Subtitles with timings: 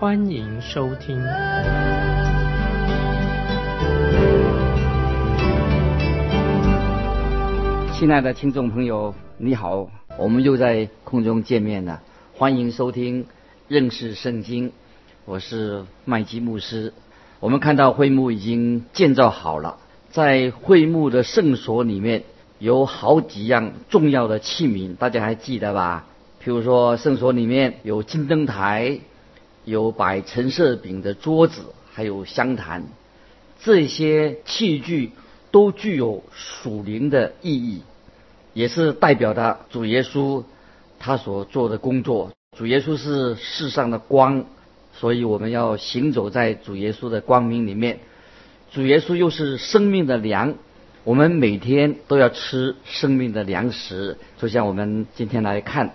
[0.00, 1.20] 欢迎收听。
[7.92, 12.00] 亲爱的听众朋友，你好，我们又在空中见面了。
[12.32, 13.26] 欢迎收听
[13.66, 14.70] 认识圣经，
[15.24, 16.92] 我是麦基牧师。
[17.40, 19.78] 我们看到会幕已经建造好了，
[20.12, 22.22] 在会幕的圣所里面
[22.60, 26.04] 有好几样重要的器皿，大家还记得吧？
[26.40, 29.00] 譬如说，圣所里面有金灯台，
[29.68, 32.84] 有摆陈设饼的桌子，还有香坛，
[33.60, 35.12] 这些器具
[35.50, 37.82] 都具有属灵的意义，
[38.54, 40.44] 也是代表的主耶稣。
[41.00, 44.46] 他所做的工作，主耶稣是世上的光，
[44.92, 48.00] 所以我们要行走在主耶稣的光明里面。
[48.72, 50.56] 主耶稣又是生命的粮，
[51.04, 54.18] 我们每天都要吃生命的粮食。
[54.38, 55.94] 就像我们今天来看、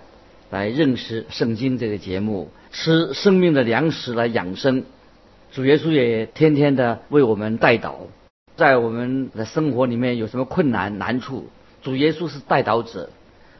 [0.50, 4.82] 来认识圣经这个节目，吃生命的粮食来养生。
[5.52, 8.00] 主耶稣也天天的为我们带导，
[8.56, 11.48] 在我们的生活里面有什么困难难处，
[11.82, 13.10] 主耶稣是带导者。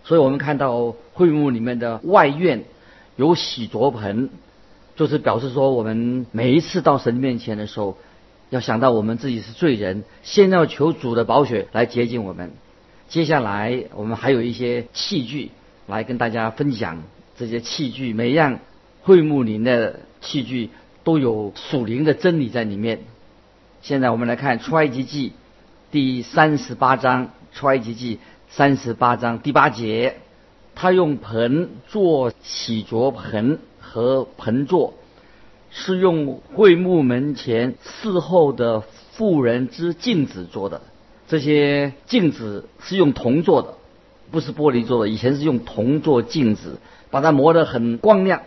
[0.03, 2.65] 所以我们看到会幕里面的外院
[3.15, 4.31] 有洗濯盆，
[4.97, 7.97] 就是表示说，我们每一次到神面前的时候，
[8.51, 12.51] 要想到我们自己是罪人，先要求主的宝血来洁净我们。
[13.09, 15.53] 接下来我们还有一些器具
[15.87, 17.05] 来跟大家分享，
[17.39, 18.59] 这些器具每样
[19.05, 20.71] 会幕里的器具
[21.05, 23.01] 都有属灵的真理在里面。
[23.83, 25.35] 现在我们来看出埃及记
[25.91, 28.19] 第三十八章，出埃及记。
[28.51, 30.19] 三十八章第八节，
[30.77, 34.95] 他用盆做洗濯盆和盆座，
[35.71, 40.83] 是用会幕门前伺候的妇人之镜子做的。
[41.27, 43.75] 这些镜子是用铜做的，
[44.31, 45.09] 不是玻璃做的。
[45.09, 46.79] 以前是用铜做镜子，
[47.11, 48.43] 把它磨得很光亮。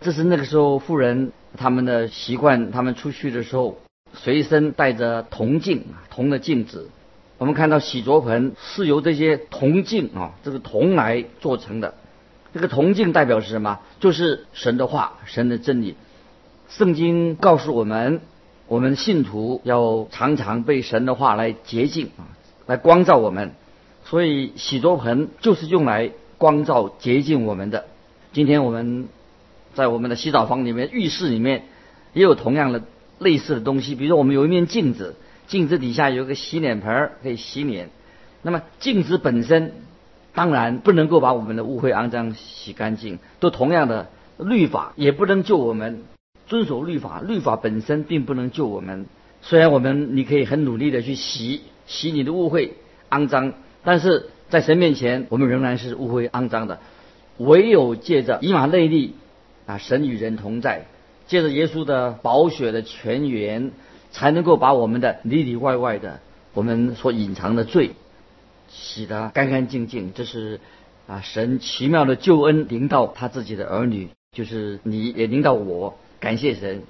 [0.00, 3.78] 这是那个时候富人他们的习惯，他们出去的时候
[4.12, 6.90] 随身带着铜镜啊，铜的镜子。
[7.38, 11.94] 我们看到洗濯盆是由这些铜镜啊，这个铜来做成的。
[12.52, 13.80] 这个铜镜代表是什么？
[13.98, 15.96] 就是神的话，神的真理。
[16.68, 18.20] 圣经告诉我们，
[18.68, 22.30] 我们信徒要常常被神的话来洁净啊，
[22.66, 23.52] 来光照我们。
[24.04, 27.86] 所以洗濯盆就是用来光照洁净我们的。
[28.32, 29.08] 今天我们
[29.74, 31.64] 在我们的洗澡房里面、浴室里面
[32.12, 32.82] 也有同样的
[33.18, 35.16] 类似的东西，比如说我们有一面镜子。
[35.46, 37.90] 镜子底下有个洗脸盆可以洗脸。
[38.40, 39.74] 那么镜子本身
[40.32, 44.08] 当然不能够把我们的污秽肮脏洗干净，都同样的
[44.38, 46.04] 律法也不能救我们。
[46.46, 49.04] 遵守律法，律法本身并不能救我们。
[49.42, 52.70] 虽然我们你可以很努力的去洗洗你的污秽
[53.10, 53.52] 肮脏，
[53.82, 56.80] 但是在神面前我们仍然是污秽肮脏的。
[57.36, 59.14] 唯有借着以马内利
[59.66, 60.86] 啊，神与人同在，
[61.26, 63.72] 借着耶稣的宝血的泉源。
[64.10, 66.20] 才能够把我们的里里外外的
[66.52, 67.96] 我们所隐藏的罪
[68.68, 70.12] 洗得干干净净。
[70.14, 70.60] 这是
[71.08, 75.98] 啊，神奇妙的救恩临到他自己的儿女，就是你也临到我。
[76.20, 76.84] 感谢神。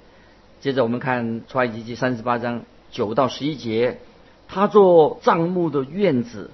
[0.61, 4.01] 接着我们看出埃及记三十八章九到十一节，
[4.47, 6.51] 他做帐幕的院子，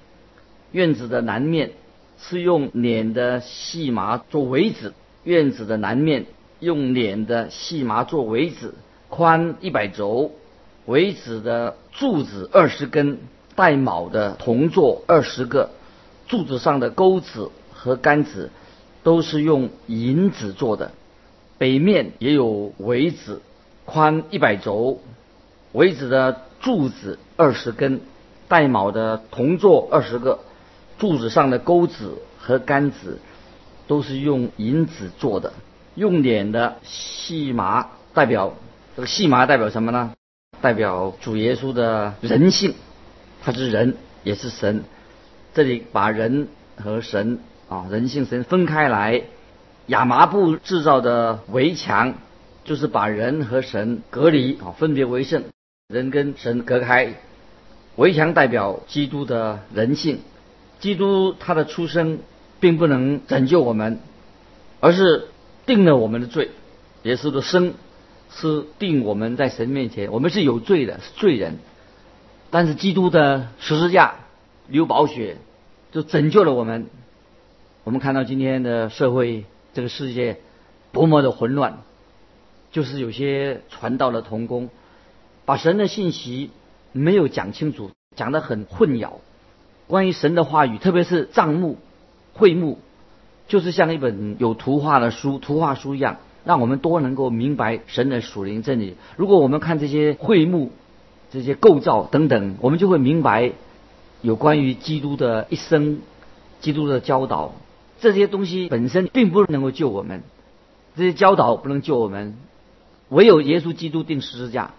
[0.71, 1.71] 院子的南面
[2.17, 4.93] 是用捻的细麻做围子，
[5.23, 6.25] 院子的南面
[6.59, 8.73] 用脸的细麻做围子，
[9.09, 10.31] 宽一百轴。
[10.85, 13.19] 围子的柱子二十根，
[13.55, 15.69] 带卯的铜座二十个，
[16.27, 18.49] 柱子上的钩子和杆子
[19.03, 20.91] 都是用银子做的。
[21.59, 23.41] 北面也有围子，
[23.85, 24.99] 宽一百轴。
[25.71, 28.01] 围子的柱子二十根，
[28.47, 30.39] 带卯的铜座二十个，
[30.97, 33.19] 柱子上的钩子和杆子
[33.91, 35.51] 都是用银子做的。
[35.95, 38.53] 用脸的细麻代表
[38.95, 40.13] 这个细麻代表什么呢？
[40.61, 42.73] 代表主耶稣的人性，
[43.41, 44.85] 他是人也是神。
[45.53, 46.47] 这里把人
[46.77, 49.23] 和神啊，人性神分开来。
[49.87, 52.13] 亚麻布制造的围墙，
[52.63, 55.43] 就是把人和神隔离啊，分别为圣，
[55.89, 57.15] 人跟神隔开。
[57.97, 60.19] 围墙代表基督的人性，
[60.79, 62.19] 基督他的出生
[62.61, 63.99] 并不能拯救我们，
[64.79, 65.27] 而是
[65.65, 66.51] 定了我们的罪。
[67.03, 67.73] 耶稣的生
[68.29, 71.57] 是定我们在神面前，我们是有罪的，是罪人。
[72.51, 74.15] 但是基督的十字架
[74.67, 75.37] 流宝血，
[75.91, 76.87] 就拯救了我们。
[77.83, 80.39] 我们看到今天的社会，这个世界
[80.91, 81.79] 多么的混乱，
[82.71, 84.69] 就是有些传道的童工，
[85.45, 86.51] 把神的信息
[86.91, 89.13] 没有讲清楚，讲得很混淆。
[89.87, 91.77] 关于神的话语，特别是账目、
[92.33, 92.79] 会幕，
[93.47, 98.95] 就是像一本有图画的书、图画书一样，让我们多能够明白神的属灵真理。
[99.17, 100.71] 如果我们看这些会幕、
[101.31, 103.53] 这些构造等等，我们就会明白
[104.21, 105.99] 有关于基督的一生、
[106.59, 107.53] 基督的教导。
[107.99, 110.23] 这些东西本身并不能够救我们，
[110.95, 112.35] 这些教导不能救我们，
[113.09, 114.71] 唯有耶稣基督定十字架，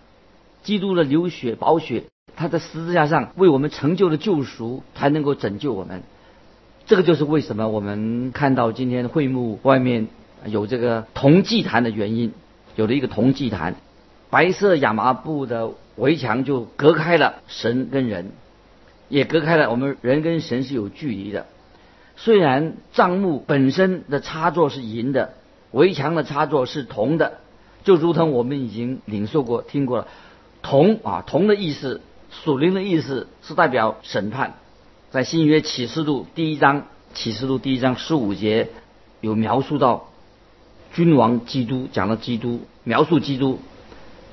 [0.65, 2.05] 基督的流血宝血。
[2.35, 6.03] 他在十字架上为我们成就了救赎，才能够拯救我们。
[6.87, 10.09] 这个就是为什么我们看到今天会幕外面
[10.47, 12.33] 有这个铜祭坛的原因，
[12.77, 13.77] 有了一个铜祭坛，
[14.31, 18.33] 白色亚麻布的围墙就隔开了神跟人，
[19.09, 21.47] 也隔开了我们人跟神是有距离的。
[22.17, 25.35] 虽然帐幕本身的插座是银的，
[25.71, 27.39] 围墙的插座是铜的，
[27.85, 30.09] 就如同我们已经领受过、听过了，
[30.63, 32.01] 铜啊，铜的意思。
[32.45, 34.55] 属灵的意思是代表审判，
[35.13, 38.71] 在新约启示录第一章，启示录第一章十五节
[39.21, 40.09] 有描述到
[40.95, 43.59] 君王基督，讲了基督，描述基督。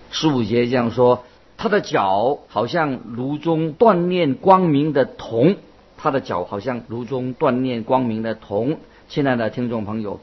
[0.09, 1.25] 十五节这样说：
[1.57, 5.57] 他的脚好像炉中锻炼光明的铜，
[5.97, 8.77] 他的脚好像炉中锻炼光明的铜。
[9.09, 10.21] 亲爱的听众朋友，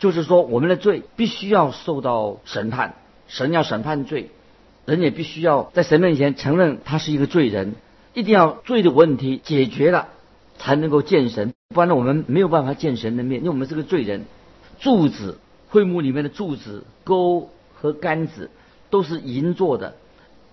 [0.00, 2.96] 就是说我们的罪必须要受到审判，
[3.28, 4.30] 神要审判罪。
[4.84, 7.76] 人也必须要在神面前承认他是一个罪人，
[8.14, 10.08] 一定要罪的问题解决了，
[10.58, 14.24] 才能够见神，不然我们没有办法见神的面，因为我们是个罪人。
[14.80, 15.38] 柱子，
[15.70, 18.50] 会幕里面的柱子、钩和杆子
[18.90, 19.94] 都是银做的，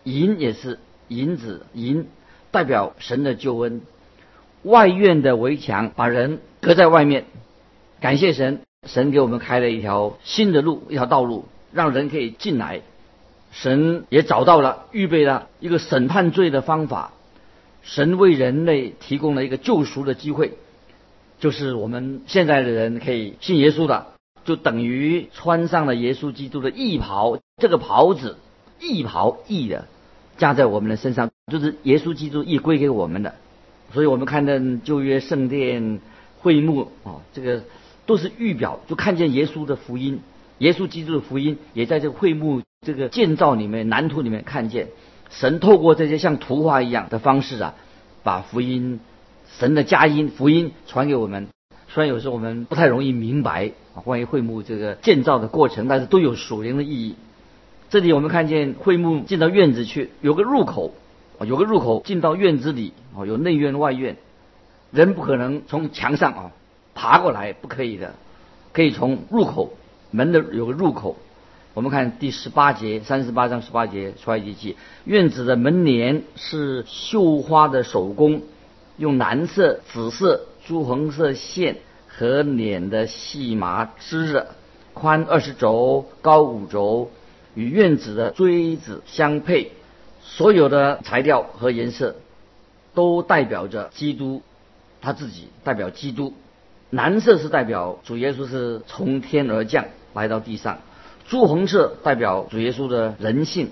[0.03, 2.07] 银也是银子，银
[2.51, 3.81] 代表神的救恩。
[4.63, 7.25] 外院的围墙把人隔在外面，
[7.99, 12.81] 感谢神，神给我们开了一条新的路，一条道路，让人可以进来。
[13.51, 17.13] 神也找到了、预备了一个审判罪的方法。
[17.81, 20.53] 神为人类提供了一个救赎的机会，
[21.39, 24.13] 就是我们现在的人可以信耶稣的，
[24.45, 27.39] 就等于穿上了耶稣基督的义袍。
[27.57, 28.37] 这个袍子，
[28.79, 29.87] 义袍义的，
[30.37, 33.35] 加在我们的身上，就是耶稣基督义归给我们的。
[33.93, 34.53] 所以我们看到
[34.83, 35.99] 旧约圣殿
[36.39, 37.63] 会幕啊，这个
[38.05, 40.19] 都是预表，就看见耶稣的福音，
[40.59, 42.61] 耶稣基督的福音也在这个会幕。
[42.81, 44.87] 这个建造里面蓝图里面看见，
[45.29, 47.75] 神透过这些像图画一样的方式啊，
[48.23, 48.99] 把福音、
[49.57, 51.47] 神的佳音、福音传给我们。
[51.87, 57.15] 虽然有时候我们不太容易明白啊，关于会幕这个建造的过程，但是都有属灵的意义。
[57.89, 60.93] 这里我们看见会幕进到院子去，有个入口，
[61.45, 64.17] 有个入口进到院子里啊，有内院外院，
[64.91, 66.51] 人不可能从墙上啊
[66.93, 68.13] 爬过来，不可以的，
[68.73, 69.73] 可以从入口
[70.11, 71.17] 门的有个入口。
[71.75, 74.75] 我们看第十八节，三十八章十八节，出埃及记，
[75.05, 78.41] 院子的门帘是绣花的手工，
[78.97, 81.77] 用蓝色、紫色、朱红色线
[82.07, 84.55] 和捻的细麻织的，
[84.95, 87.11] 宽二十轴，高五轴，
[87.53, 89.71] 与院子的锥子相配。
[90.21, 92.15] 所有的材料和颜色
[92.93, 94.41] 都代表着基督
[95.01, 96.33] 他自己，代表基督。
[96.89, 100.79] 蓝色是代表主耶稣是从天而降来到地上。
[101.29, 103.69] 朱红色代表主耶稣的人性，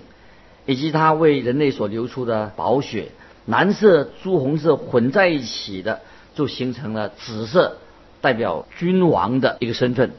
[0.64, 3.06] 以及他为人类所流出的宝血；
[3.46, 6.00] 蓝色、朱红色混在一起的，
[6.36, 7.78] 就形成了紫色，
[8.20, 10.12] 代表君王的一个身份。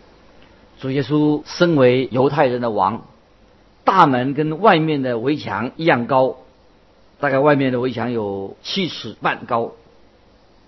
[0.82, 3.06] 主耶稣身为犹太人的王，
[3.86, 6.36] 大门跟外面的围墙一样高，
[7.22, 9.72] 大概外面的围墙有七尺半高，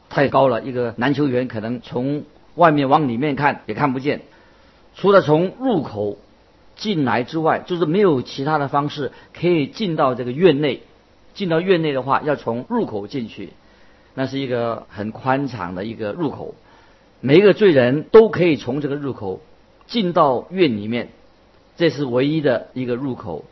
[0.09, 2.23] 太高了，一个篮球员可能从
[2.55, 4.21] 外面往里面看也看不见，
[4.95, 6.17] 除了从入口。
[6.81, 10.81] 进来之外，就是没有其他的方式可以进到这个院内。
[11.35, 13.53] 进到院内的话，要从入口进去，
[14.15, 16.55] 那是一个很宽敞的一个入口。
[17.21, 19.39] 每一个罪人都可以从这个入口
[19.85, 21.09] 进到院里面，
[21.77, 23.45] 这是唯一的一个入口。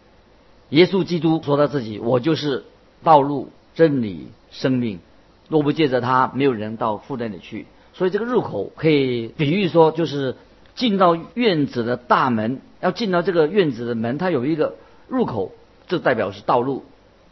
[0.69, 2.65] 耶稣基督说他自己：“我就是
[3.03, 4.99] 道路、真理、生命，
[5.47, 10.35] 若不借着他，没有人到父那里去。”所以这个入口可以比喻说，就是
[10.79, 12.61] 进到院子的大门。
[12.79, 14.75] 要进到这个院子的门，它有一个
[15.09, 15.51] 入口，
[15.89, 16.85] 这代表是道路。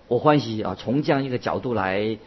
[0.10, 2.18] 我欢喜啊，从这样一个角度来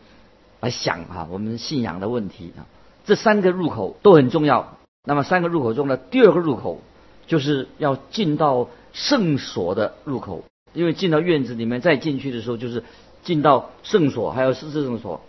[0.61, 2.65] 来想啊，我们信仰的问题啊，
[3.05, 4.79] 这三个入口都很重要。
[5.05, 6.81] 那么三个入口中的第二个入口，
[7.27, 12.85] 就是要进到圣所的入口，因为进到院子里面再进去的时候，就是
[13.23, 15.21] 进到圣所，还有是圣所。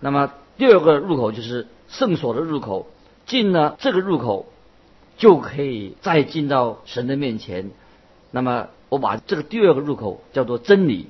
[0.00, 2.88] 那么第二个入口就是圣所的入口，
[3.24, 4.44] 进了这个入口，
[5.18, 7.70] 就可以再进到神的面前。
[8.30, 11.08] 那么我把这个第二个入口叫做真理，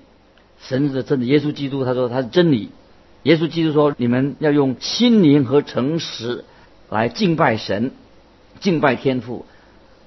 [0.60, 1.28] 神的真理。
[1.28, 2.70] 耶稣基督他说他是真理。
[3.22, 6.44] 耶稣基督说你们要用心灵和诚实
[6.88, 7.92] 来敬拜神，
[8.58, 9.44] 敬拜天父。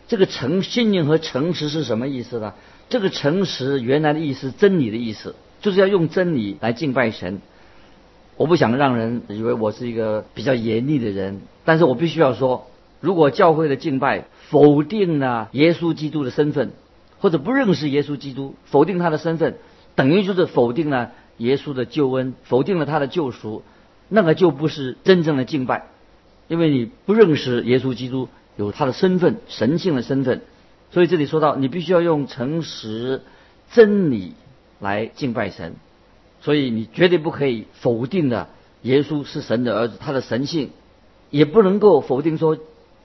[0.07, 2.53] 这个诚心灵和诚实是什么意思呢？
[2.89, 7.41] 这个诚实原来的意思真理的意思，就是要用真理来敬拜神。
[8.35, 12.70] 我不想让人以为我是一个比较严厉的人，但是我必须要说，
[13.01, 16.71] 如果教会的敬拜否定了耶稣基督的身份，
[17.19, 19.57] 或者不认识耶稣基督，否定他的身份，
[19.95, 23.63] 等于就是否定了耶稣的救恩，否定了他的救赎，
[24.07, 25.87] 那个就不是真正的敬拜，
[26.47, 30.41] 因为你不认识耶稣基督有他的身份，神性的身份，
[30.91, 33.21] 所以这里说到你必须要用诚实
[33.71, 34.33] 真理
[34.79, 35.73] 来敬拜神。
[36.43, 38.49] 所以你绝对不可以否定的，
[38.81, 40.71] 耶稣是神的儿子，他的神性，
[41.29, 42.57] 也不能够否定说，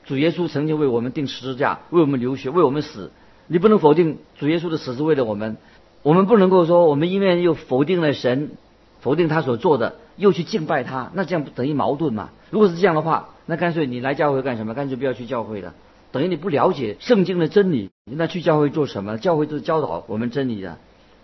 [0.06, 3.10] 主耶稣曾经为我们钉十字架，为我们流血，为我们死。
[3.48, 5.56] 你不能否定主耶稣的死是为了我们，
[6.02, 8.52] 我们不能够说我们因为又否定了神，
[9.00, 12.30] 否定他所做的，又去敬拜他，那这样不等于矛盾嘛？
[12.50, 14.74] 如果是这样的话，那干脆你来教会干什么？
[14.74, 15.74] 干脆不要去教会了，
[16.12, 19.18] 等于你不了解圣经的真理，那去教会做什么？
[19.18, 20.78] 教会就是教导我们真理的，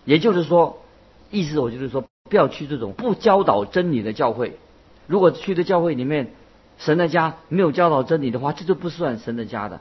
[0.04, 0.78] 也就是说。
[1.34, 4.58] 意思我就是说，不要去这种不教导真理的教会。
[5.06, 6.34] 如果去的教会里面，
[6.84, 9.80] 神的家没有教导真理的话，这就不算神的家的。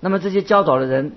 [0.00, 1.12] 那么这些教导的人，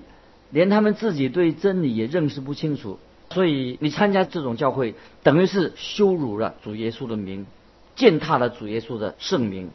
[0.50, 2.98] 连他们自己对真理也认识不清楚，
[3.30, 7.46] 所以你参加这种教会，等于是羞辱了主耶稣的名，
[7.96, 9.70] 践踏了主耶稣的圣名。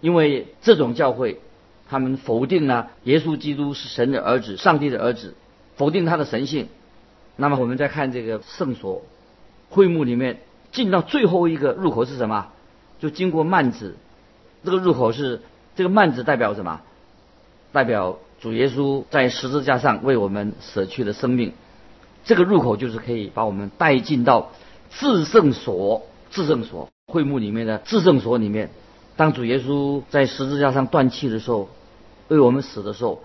[0.00, 1.40] 因为这种教会，
[1.88, 5.34] 他们否定了耶稣基督是神的儿子，上帝的儿子，
[5.76, 6.68] 否定他的神性。
[7.36, 9.02] 那么我们再看这个圣所。
[9.70, 12.48] 会幕里面进到最后一个入口是什么？
[13.00, 13.96] 就经过幔子，
[14.64, 15.40] 这个入口是
[15.76, 16.80] 这个幔子代表什么？
[17.72, 21.52] 代表主耶稣在十字架上为我们舍去的生命。
[22.24, 24.52] 这个入口就是可以把我们带进到
[24.90, 28.70] 至圣所，至圣所会幕里面的至圣所里面。
[29.16, 31.68] 当主耶稣在十字架上断气的时候，
[32.28, 33.22] 为我们死的时候，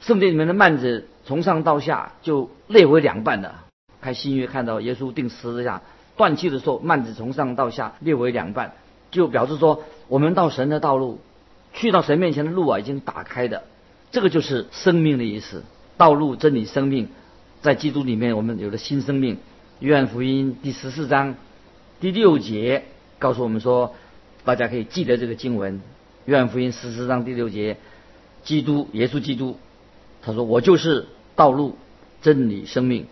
[0.00, 3.64] 圣殿里面的幔子从上到下就裂为两半了。
[4.00, 5.82] 开新约看到耶稣钉十字架
[6.16, 8.74] 断气的时候，幔子从上到下裂为两半，
[9.12, 11.20] 就表示说我们到神的道路，
[11.72, 13.62] 去到神面前的路啊已经打开的，
[14.10, 15.62] 这个就是生命的意思。
[15.96, 17.08] 道路、真理、生命，
[17.60, 19.36] 在基督里面我们有了新生命。
[19.78, 21.34] 约翰福音第十四章
[22.00, 22.84] 第六节
[23.18, 23.94] 告诉我们说，
[24.44, 25.80] 大家可以记得这个经文。
[26.24, 27.76] 约翰福音十四章第六节，
[28.42, 29.58] 基督耶稣基督，
[30.22, 31.76] 他说我就是道路、
[32.22, 33.06] 真理、生命。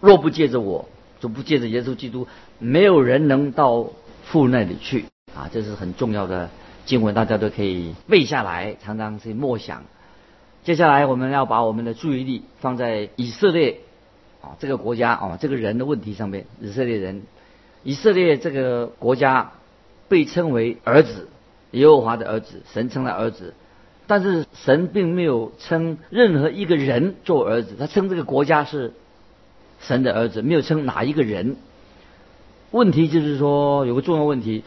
[0.00, 0.88] 若不借着我，
[1.20, 2.26] 就不借着耶稣基督，
[2.58, 3.92] 没有人能到
[4.24, 5.04] 父那里去
[5.36, 5.50] 啊！
[5.52, 6.48] 这是很重要的
[6.86, 9.84] 经文，大家都可以背下来，常常去默想。
[10.64, 13.80] 接下来我们要把我们的注意力放在以色列
[14.40, 16.46] 啊这个国家啊这个人的问题上面。
[16.60, 17.22] 以色列人，
[17.82, 19.52] 以色列这个国家
[20.08, 21.28] 被称为儿子，
[21.72, 23.54] 耶和华的儿子，神称的儿子，
[24.06, 28.92] 但是神并没有称任何一个人做儿子，他称这个国家是。
[29.78, 31.56] 神的儿子没有称哪一个人，
[32.70, 34.64] 问题就是说有个重要问题，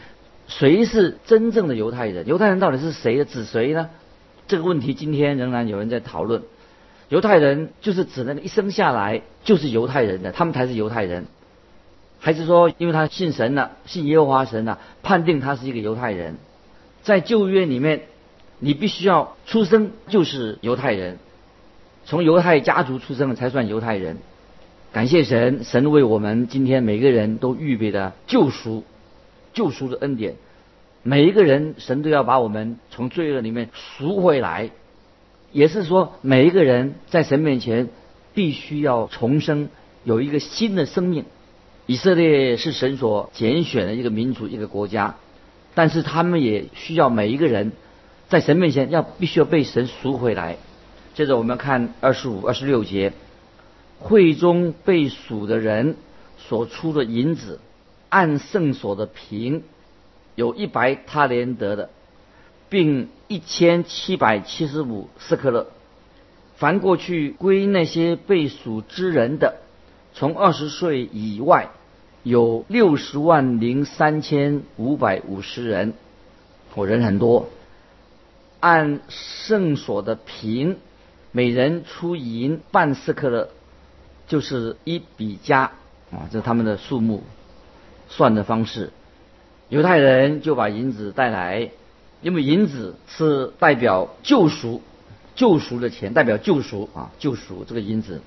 [0.50, 2.26] 谁是真正的犹太人？
[2.26, 3.88] 犹太人到底是谁的指谁呢？
[4.48, 6.42] 这个问题今天仍然有人在讨论。
[7.08, 11.26] 犹太人就是指那个一生下来就是犹太人的，他们才是犹太人，
[12.18, 16.34] 还是说因为他信神了，信耶和华神了，判定他是一个犹太人？
[17.02, 18.02] 在旧约里面，
[18.58, 21.18] 你必须要出生就是犹太人，
[22.04, 24.18] 从犹太家族出生才算犹太人。
[24.92, 28.82] 感谢神，神为我们今天每个人都预备的救赎、
[29.52, 30.36] 救赎的恩典。
[31.02, 34.70] 每一个人，神都要把我们从罪恶里面赎回来。
[35.52, 37.88] 也是说，每一个人在神面前
[38.34, 39.68] 必须要重生，
[40.04, 41.24] 有一个新的生命。
[41.86, 45.16] 以色列是神所拣选的一个民族、一个国家，
[45.74, 47.72] 但是他们也需要每一个人
[48.28, 50.56] 在神面前要必须要被神赎回来。
[51.14, 53.12] 接着我们看二十五、二十六节。
[54.02, 55.94] 会中被数的人
[56.38, 57.60] 所出的银子，
[58.10, 59.62] 按圣所的平，
[60.34, 61.88] 有一百他连得的，
[62.68, 65.68] 并一千七百七十五斯克勒。
[66.56, 69.62] 凡过去归那些被数之人的，
[70.12, 71.70] 从二十岁以外，
[72.22, 75.94] 有六十万零三千五百五十人，
[76.74, 77.48] 我人很多。
[78.60, 80.76] 按圣所的平。
[81.32, 83.50] 每人出银半四克勒，
[84.26, 85.70] 就是一比加
[86.10, 87.22] 啊，这是他们的数目
[88.10, 88.90] 算的方式。
[89.70, 91.70] 犹太人就把银子带来，
[92.20, 94.82] 因为银子是代表救赎、
[95.34, 98.20] 救赎的钱，代表救赎啊，救赎这个银子。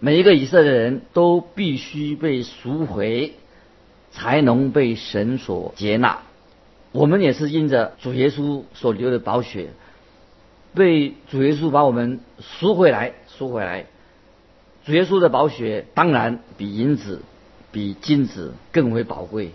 [0.00, 3.34] 每一个以色列人都必须被赎回，
[4.10, 6.18] 才能被神所接纳。
[6.92, 9.70] 我们也是因着主耶稣所流的宝血，
[10.74, 13.86] 被主耶稣把我们赎回来，赎回来。
[14.84, 17.22] 主耶稣的宝血当然比银子、
[17.72, 19.50] 比金子更为宝贵。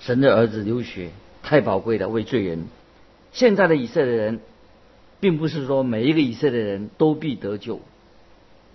[0.00, 1.10] 神的儿子流血
[1.42, 2.66] 太宝贵了，为罪人。
[3.32, 4.40] 现在的以色列人，
[5.20, 7.80] 并不是说每一个以色列人都必得救，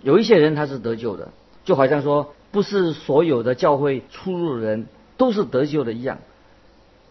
[0.02, 1.28] 有一些人他是得救的，
[1.64, 6.18] 就好像说不是所有的教会出入的人都是得救的一样。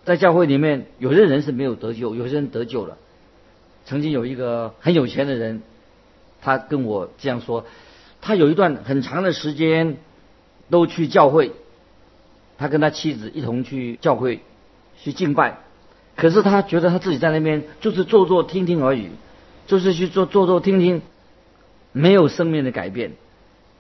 [0.05, 2.97] 在教会里面，有些人是没有得救，有些人得救了。
[3.85, 5.61] 曾经有一个很有钱的人，
[6.41, 7.65] 他跟我这样说：
[8.21, 9.97] 他有一段很长的时间
[10.69, 11.51] 都去教会。
[12.57, 14.41] 他跟他妻子一同去教会
[15.01, 15.59] 去敬拜，
[16.17, 19.09] 可是他觉得他自己在那边就是坐坐听听而已，
[19.65, 21.01] 就是去做坐坐听听，
[21.93, 23.13] 没有生命的改变。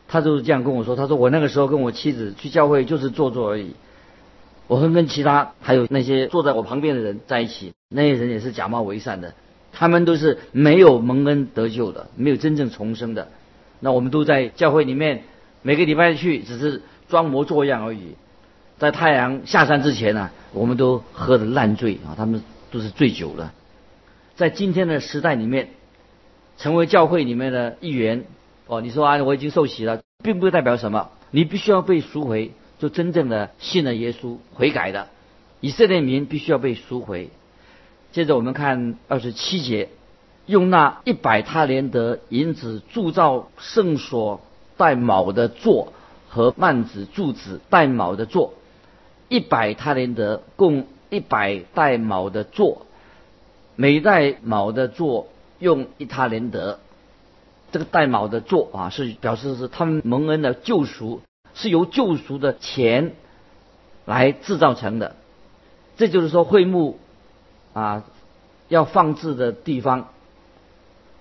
[0.07, 3.73] 他就是这样跟我说：“他说我那个时候跟我妻子去教会就是坐坐而已，
[4.67, 9.35] 我会跟其他还有那些坐在我旁边的人在一起，那些人也是假冒为善的，
[9.71, 13.27] 他们都是没有蒙恩得救的，没有真正重生的。
[13.81, 15.25] 那我们都在教会里面
[15.61, 18.15] 每个礼拜去，只是装模作样而已。”
[18.79, 23.53] 在太阳下山之前呢，我们都喝的烂醉啊，他们都是醉酒了。
[24.37, 25.71] 在今天的时代里面，
[26.57, 28.23] 成为教会里面的一员
[28.67, 35.09] 哦，你说啊，我已经受洗了，并不代表什么，你必须要被赎回，就真正的信了耶稣，悔改的
[35.59, 37.31] 以色列民必须要被赎回。
[38.13, 39.89] 接着我们看二十七节，
[40.45, 44.39] 用那一百他连德银子铸造圣所
[44.79, 45.91] 带卯的座
[46.29, 48.53] 和幔子柱子带卯的座。
[49.27, 52.87] 一百他连德共一百带卯的座，
[53.75, 55.27] 每带卯的座
[55.59, 56.79] 用一他连德。
[57.71, 61.21] 这个带卯的座啊，是表示是他们蒙恩的救赎，
[61.53, 63.13] 是由救赎的钱
[64.05, 65.15] 来制造成的。
[65.97, 66.97] 这就是说，会幕
[67.73, 68.03] 啊
[68.69, 70.07] 要放置的地方，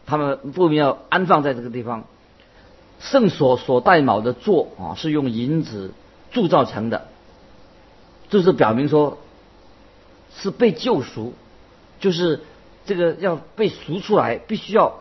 [0.07, 2.05] 他们不明要安放在这个地方。
[3.01, 5.93] 圣所所代卯的座啊，是用银子
[6.31, 7.09] 铸造成的。
[8.29, 9.19] 就是表明说，
[10.35, 11.33] 是被救赎，
[12.01, 12.41] 就是
[12.85, 15.01] 这个要被赎出来，必须要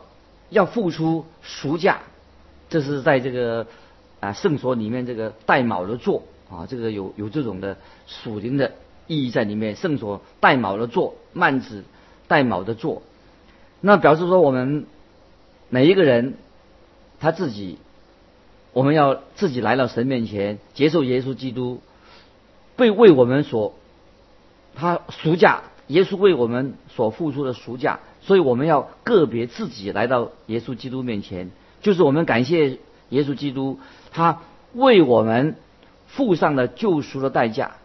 [0.50, 2.00] 要付出赎价。
[2.70, 3.68] 这是在这个
[4.20, 8.74] 啊圣所里面这个带卯的座啊，这个有有这种的属灵的
[9.08, 9.76] 意义在里面。
[9.76, 11.84] 圣所带卯的座，幔子
[12.28, 13.02] 带卯的座，
[13.82, 14.86] 那表示说我们
[15.70, 16.36] 每一个人
[17.20, 17.78] 他自己，
[18.78, 21.82] 我们要自己来到神面前接受耶稣基督。
[22.76, 23.74] 被为我们所，
[24.76, 31.50] 他赎价，耶稣为我们所付出的赎价，所以我们要个别自己来到耶稣基督面前，
[31.82, 32.78] 就是我们感谢
[33.10, 33.80] 耶稣基督，
[34.12, 34.42] 他
[34.76, 35.56] 为我们
[36.06, 37.78] 付上了救赎的代价。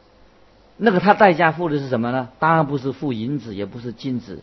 [0.76, 2.28] 那个他代价付的是什么呢？
[2.38, 4.42] 当然不是付银子，也不是金子，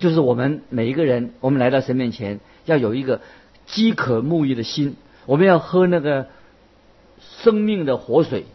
[0.00, 3.20] 就是我们每一个人，我们来到神面前，要有一个
[3.66, 6.28] 饥渴沐浴的心，我们要喝那个
[7.20, 8.46] 生命的活水。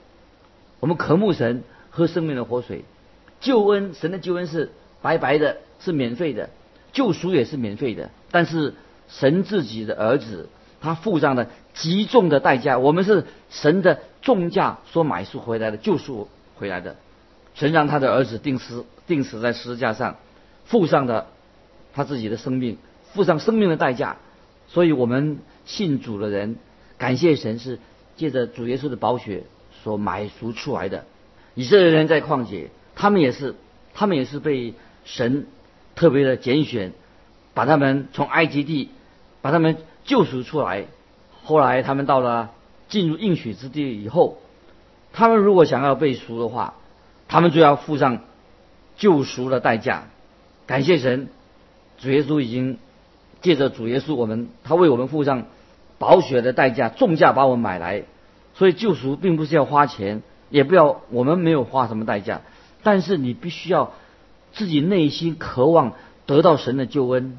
[0.80, 2.86] 我们渴慕神，喝生命的活水，
[3.40, 6.50] 救恩，神的救恩是白白的，是免费的，
[6.92, 8.10] 救赎也是免费的。
[8.32, 8.74] 但是
[9.08, 10.50] 神自己的儿子，
[10.82, 12.80] 他付上了极重的代价。
[12.80, 16.96] 我们是神的重价所买赎回来的，救赎回来的。
[17.54, 20.16] 神让他的儿子定死，定死在十字架上，
[20.66, 21.28] 付上的
[21.94, 22.78] 他自己的生命，
[23.14, 24.18] 付上生命的代价。
[24.68, 26.58] 所以我们信主的人，
[26.98, 27.80] 感谢神是
[28.16, 29.44] 借着主耶稣的宝血。
[29.84, 31.06] 所买赎出来的
[31.56, 33.56] 以色列人在旷野，他们也是，
[33.96, 35.48] 他们也是被神
[35.96, 36.92] 特别的拣选，
[37.56, 38.92] 把他们从埃及地
[39.42, 40.86] 把他们救赎出来。
[41.42, 42.52] 后来他们到了
[42.90, 44.38] 进入应许之地以后，
[45.14, 46.76] 他们如果想要被赎的话，
[47.28, 48.22] 他们就要付上
[48.98, 50.10] 救赎的代价。
[50.68, 51.30] 感谢神，
[51.98, 52.78] 主耶稣已经
[53.42, 55.46] 借着主耶稣，我们他为我们付上
[55.98, 58.04] 宝血的代价，重价把我们买来。
[58.54, 62.42] 所以救赎并不是要花钱，也不要我们没有花什么代价，
[62.84, 63.94] 但是你必须要
[64.54, 65.94] 自己内心渴望
[66.26, 67.38] 得到神的救恩。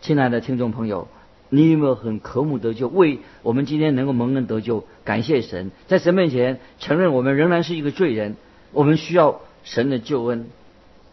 [0.00, 1.08] 亲爱的听众朋友，
[1.50, 2.88] 你有没有很渴慕得救？
[2.88, 8.36] 为我们今天能够蒙恩得救，感谢神，在神面前承认我们仍然是一个罪人，
[8.72, 10.46] 我们需要神的救恩。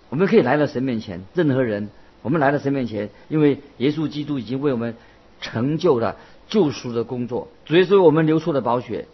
[0.10, 1.90] 我们可以来到神面前，任何人，
[2.22, 4.96] 我们来到神面前，因为耶稣基督已经为我们
[5.40, 6.18] 成就了
[6.50, 7.48] 救赎的工作。
[7.66, 9.08] 主耶稣为我们流出的宝血，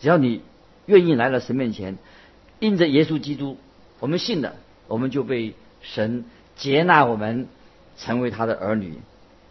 [0.00, 0.42] 只要你
[0.86, 1.96] 愿意来到神面前，
[2.58, 3.56] 因着耶稣基督，
[4.00, 4.54] 我们信了，
[4.88, 6.24] 我们就被神
[6.56, 7.46] 接纳，我们
[7.96, 8.98] 成为他的儿女。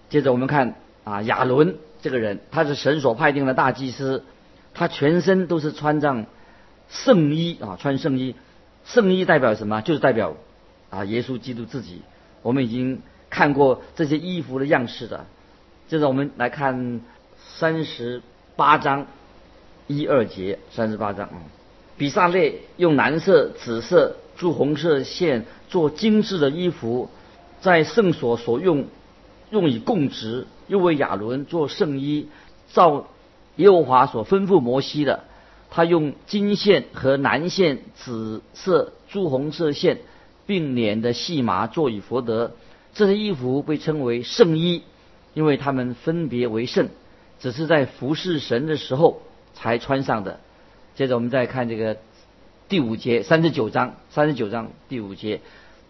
[0.09, 4.25] 接着我们看啊，亚伦这个人，他是神所派定的大祭司，
[4.73, 6.25] 他全身都是穿上
[6.89, 8.35] 圣衣啊，穿圣衣。
[8.83, 9.81] 圣衣代表什么？
[9.81, 10.35] 就是代表
[10.89, 12.01] 啊，耶稣基督自己。
[12.41, 15.25] 我们已经看过这些衣服的样式的。
[15.87, 17.01] 接着我们来看
[17.37, 18.21] 三十
[18.55, 19.07] 八章
[19.87, 21.37] 一二节，三十八章啊，
[21.97, 27.09] 比萨列用蓝色、紫色、朱红色线做精致的衣服，
[27.59, 28.85] 在圣所所用，
[29.49, 32.29] 用以供职，又为亚伦做圣衣，
[32.71, 33.07] 照
[33.57, 35.25] 耶和华所吩咐摩西的。
[35.69, 39.99] 他用金线和蓝线、紫色、朱红色线
[40.45, 42.51] 并捻的细麻做以佛得，
[42.93, 44.83] 这些衣服被称为圣衣，
[45.33, 46.89] 因为他们分别为圣，
[47.39, 49.21] 只是在服侍神的时候
[49.53, 50.39] 才穿上的。
[50.95, 51.97] 接着我们再看这个
[52.67, 55.41] 第五节，三十九章，三十九章第五节，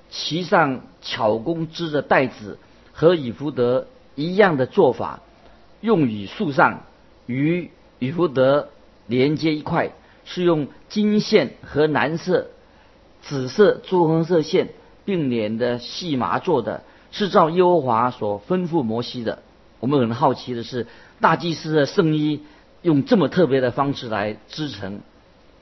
[0.09, 2.59] 其上巧工织的带子
[2.91, 5.21] 和以弗德一样的做法，
[5.81, 6.83] 用于树上
[7.25, 8.69] 与以弗德。
[9.07, 9.91] 连接一块
[10.23, 12.47] 是用金线和蓝色、
[13.21, 14.69] 紫色、朱红色线
[15.05, 19.39] 并联的细麻做的，是照耶和华所吩咐摩西的。
[19.79, 20.87] 我们很好奇的是，
[21.19, 22.41] 大祭司的圣衣
[22.81, 25.01] 用这么特别的方式来织成。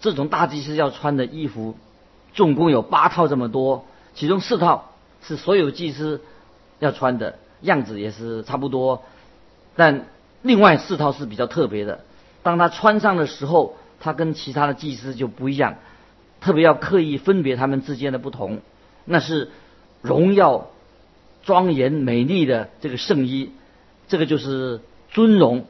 [0.02, 1.76] 这种大祭司要穿的衣服，
[2.34, 4.91] 总共有八套这么多，其中四套
[5.22, 6.22] 是所有祭司
[6.80, 9.04] 要穿的，样子也是差不多，
[9.76, 10.06] 但
[10.41, 12.06] 另外四套是比较特别的。
[12.43, 15.76] 当他穿上的时候，他跟其他的祭司就不一样，
[16.41, 18.60] 特别要刻意分别他们之间的不同。
[19.06, 19.49] 那是
[20.02, 20.69] 荣耀、
[21.43, 23.52] 庄严、美丽的这个圣衣，
[24.08, 25.65] 这个就是尊荣。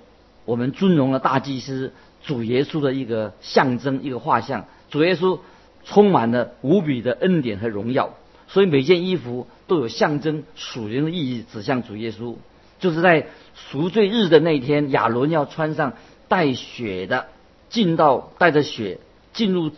[0.45, 4.65] 我们尊荣的大祭司主耶稣的一个象征，一个画像。
[4.89, 5.39] 主耶稣
[5.84, 8.15] 充满了无比的恩典和荣耀，
[8.47, 12.36] 所以每件衣服都有象征属灵的意义，指向主耶稣。
[12.79, 15.93] 就是在赎罪日的那一天，亚伦要穿上。
[16.29, 17.25] 带血的
[17.71, 18.99] 进到带着血
[19.34, 19.71] 进入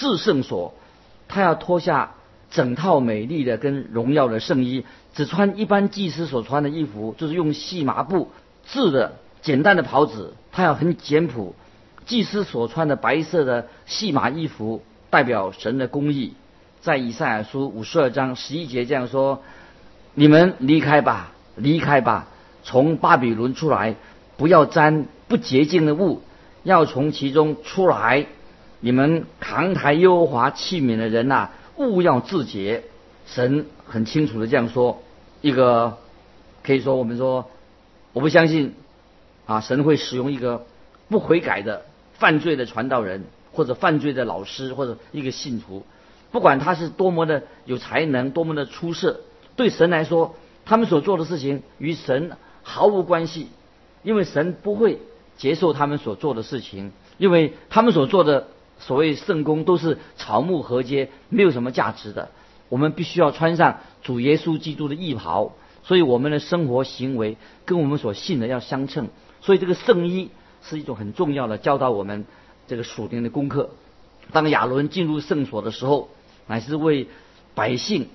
[0.00, 0.72] 至圣所，
[1.28, 2.14] 他要脱下
[2.50, 8.30] 整套美丽的跟荣耀的圣衣，只穿一般祭司所穿的衣服，就是用细麻布
[8.66, 10.32] 制的简单的袍子。
[10.52, 11.54] 他要很简朴，
[12.06, 16.32] 祭司所穿的白色的细麻衣服代表神的公义。
[16.80, 19.42] 在以赛亚书五十二章十一节这样说
[20.14, 22.28] ：“你们离开吧，离开吧，
[22.64, 23.96] 从巴比伦出来，
[24.38, 26.22] 不要沾。”不洁净的物
[26.64, 28.26] 要从其中出来，
[28.80, 32.84] 你们扛抬优华器皿的人呐，勿要自洁。
[33.26, 35.02] 神很清楚的这样说。
[35.40, 35.98] 一个
[36.62, 37.48] 可以说，我们说，
[38.12, 38.74] 我不相信
[39.46, 40.66] 啊，神会使用一个
[41.08, 41.82] 不悔改的
[42.14, 45.84] 犯罪的传道人，或者犯罪的老师，或者一个信徒，
[46.30, 49.20] 不管他是多么的有才能，多么的出色，
[49.56, 53.48] 对神来说，他们所做的事情与神毫无关系，
[54.02, 54.98] 因为神不会。
[55.36, 58.48] 接受他们所做的事情，因为他们所做的
[58.80, 62.30] 所谓圣功都是草木合接，没有什么价值的。
[62.68, 69.08] 我们必须要穿上主耶稣基督的义袍，所以我们的生活行为跟我们所信的要相称。
[69.40, 70.30] 所以这个圣衣
[70.62, 72.24] 是一种很重要的教导我们
[72.66, 73.70] 这个属灵的功课。
[74.32, 76.08] 当亚伦进入圣所的时候，
[76.46, 77.08] 乃是为
[77.54, 78.08] 百姓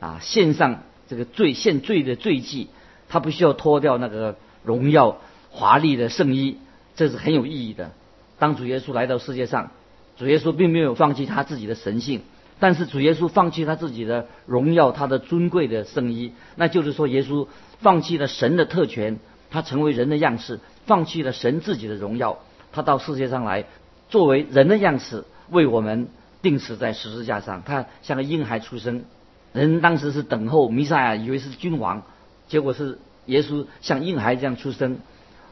[0.00, 2.68] 啊献上这个罪献罪的罪祭，
[3.08, 5.18] 他不需要脱掉那个荣耀
[5.50, 6.58] 华丽的圣衣。
[6.96, 7.90] 这是很有意义的。
[8.38, 9.72] 当主耶稣来到世界上，
[10.16, 12.22] 主耶稣并没有放弃他自己的神性，
[12.60, 16.32] 但是主耶稣放弃他自己的荣耀，他的尊贵的圣衣。
[16.56, 17.48] 那就是说，耶稣
[17.80, 19.18] 放弃了神的特权，
[19.50, 22.38] 他成为人的样式，放弃了神自己的荣耀，
[22.72, 23.64] 他到世界上来，
[24.08, 26.08] 作为人的样式，为我们
[26.42, 27.62] 钉死在十字架上。
[27.64, 29.04] 他像个婴孩出生，
[29.52, 32.02] 人当时是等候弥赛亚，以为是君王，
[32.46, 34.98] 结果是耶稣像婴孩这样出生。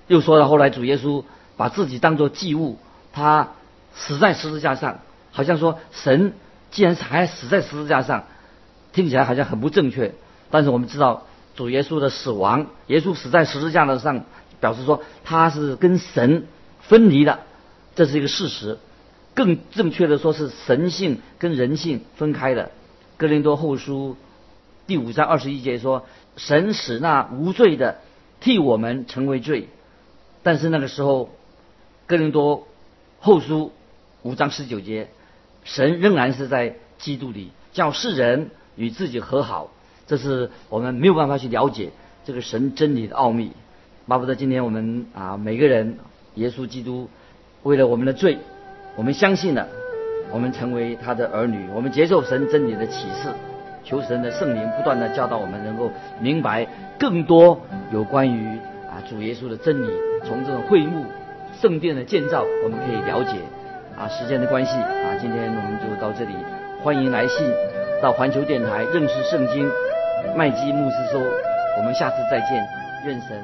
[0.07, 1.25] 又说到，后来主耶稣
[1.57, 2.79] 把自己当作祭物，
[3.13, 3.51] 他
[3.95, 5.01] 死在十字架上，
[5.31, 6.33] 好像说神
[6.71, 8.25] 既然还死在十字架上，
[8.93, 10.15] 听起来好像很不正确。
[10.51, 14.25] 但是我们知道主耶稣的死亡，耶稣死在十字架的上，
[14.61, 16.47] 表示说他是跟神
[16.81, 17.41] 分离的，
[17.95, 18.79] 这是一个事实。
[19.35, 22.71] 更正确的说是神性跟人性分开的。
[23.17, 24.17] 哥林多后书
[24.87, 26.05] 第五章二十一节说，
[26.37, 27.99] 神使那无罪的
[28.41, 29.69] 替我们成为罪。
[30.43, 31.31] 但是那个时候，
[32.07, 32.67] 哥林多
[33.21, 33.73] 后书
[34.23, 35.09] 五章十九节，
[35.65, 39.71] 神仍然是在基督里叫世人与自己和好，
[40.07, 41.91] 这是我们没有办法去了解
[42.25, 43.51] 这个神真理的奥秘。
[44.07, 45.99] 巴不得今天我们啊每个人，
[46.37, 47.09] 耶稣基督
[47.65, 48.39] 为了我们的罪，
[48.95, 49.67] 我们相信了，
[50.31, 53.29] 我们成为他的儿女，我们接受神真理的启示，
[53.83, 57.61] 求神的圣灵不断的教导我们，能够明白更多
[57.93, 58.57] 有关于
[58.89, 59.91] 啊主耶稣的真理。
[60.25, 61.07] 从这个会幕、
[61.61, 63.41] 圣殿的建造，我们可以了解。
[63.97, 66.35] 啊，时间的关系啊，今天我们就到这里。
[66.83, 67.47] 欢迎来信
[68.03, 69.71] 到环球电台认识圣经。
[70.37, 71.21] 麦基牧师说
[71.79, 72.67] ：“我们下次再见，
[73.05, 73.39] 愿神。”